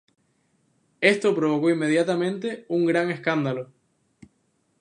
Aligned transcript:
Esto 1.01 1.35
provocó 1.35 1.69
inmediatamente 1.69 2.65
un 2.69 2.87
gran 2.87 3.11
escándalo. 3.11 3.71